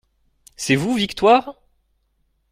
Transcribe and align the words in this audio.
C’est 0.55 0.73
vous 0.77 0.95
Victoire? 0.95 1.57